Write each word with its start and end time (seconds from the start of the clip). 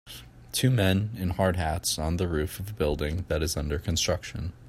Two 0.51 0.71
men 0.71 1.11
in 1.15 1.29
hard 1.29 1.57
hats 1.57 1.99
on 1.99 2.17
the 2.17 2.27
roof 2.27 2.59
of 2.59 2.71
a 2.71 2.73
building 2.73 3.23
that 3.27 3.43
is 3.43 3.55
under 3.55 3.77
construction. 3.77 4.51